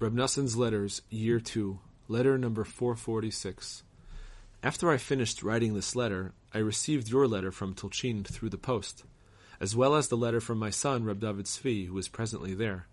[0.00, 0.16] Reb
[0.56, 1.78] Letters, Year 2,
[2.08, 3.82] Letter number 446.
[4.62, 9.04] After I finished writing this letter, I received your letter from Tulchin through the post,
[9.60, 12.86] as well as the letter from my son, Reb David Svi, who is presently there.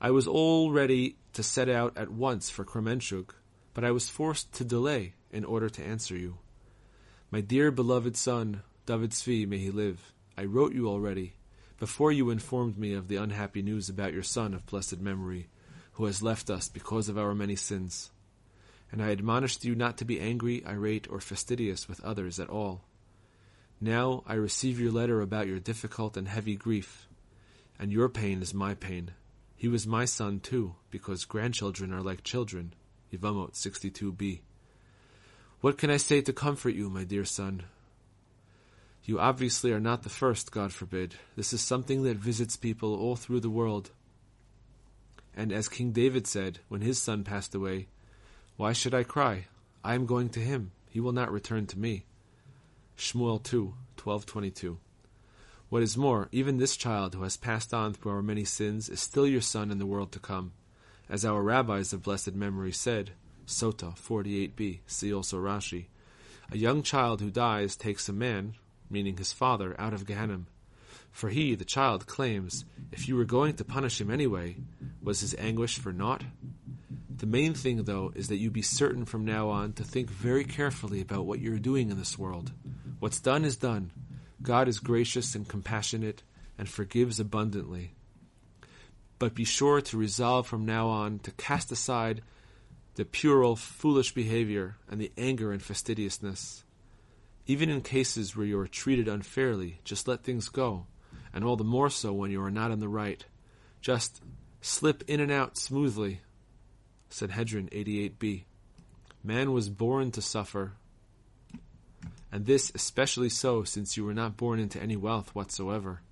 [0.00, 3.30] I was all ready to set out at once for Kremenchug,
[3.74, 6.38] but I was forced to delay in order to answer you.
[7.32, 11.34] My dear beloved son, David Svi, may he live, I wrote you already,
[11.80, 15.48] before you informed me of the unhappy news about your son of blessed memory,
[15.98, 18.12] who has left us because of our many sins.
[18.92, 22.82] And I admonished you not to be angry, irate, or fastidious with others at all.
[23.80, 27.08] Now I receive your letter about your difficult and heavy grief,
[27.80, 29.10] and your pain is my pain.
[29.56, 32.74] He was my son too, because grandchildren are like children.
[33.12, 34.38] Yevamot 62b.
[35.62, 37.64] What can I say to comfort you, my dear son?
[39.02, 41.16] You obviously are not the first, God forbid.
[41.34, 43.90] This is something that visits people all through the world.
[45.38, 47.86] And as King David said when his son passed away,
[48.56, 49.46] Why should I cry?
[49.84, 50.72] I am going to him.
[50.90, 52.06] He will not return to me.
[52.96, 53.66] Shmuel 2,
[54.02, 54.78] 1222.
[55.68, 58.98] What is more, even this child who has passed on through our many sins is
[58.98, 60.54] still your son in the world to come.
[61.08, 63.12] As our rabbis of blessed memory said,
[63.46, 65.84] Sota 48b, see also Rashi,
[66.50, 68.54] a young child who dies takes a man,
[68.90, 70.40] meaning his father, out of Gehenna.
[71.12, 74.56] For he, the child, claims, if you were going to punish him anyway,
[75.02, 76.24] was his anguish for naught?
[77.14, 80.44] The main thing, though, is that you be certain from now on to think very
[80.44, 82.52] carefully about what you are doing in this world.
[83.00, 83.90] What's done is done.
[84.40, 86.22] God is gracious and compassionate
[86.56, 87.94] and forgives abundantly.
[89.18, 92.22] But be sure to resolve from now on to cast aside
[92.94, 96.64] the puerile, foolish behavior and the anger and fastidiousness.
[97.46, 100.86] Even in cases where you are treated unfairly, just let things go,
[101.32, 103.24] and all the more so when you are not in the right.
[103.80, 104.20] Just
[104.68, 106.20] slip in and out smoothly.
[107.08, 108.44] Sanhedrin 88b.
[109.24, 110.72] Man was born to suffer,
[112.30, 116.02] and this especially so since you were not born into any wealth whatsoever.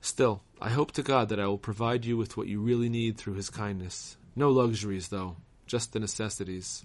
[0.00, 3.16] Still, I hope to God that I will provide you with what you really need
[3.16, 4.16] through His kindness.
[4.36, 6.84] No luxuries, though, just the necessities.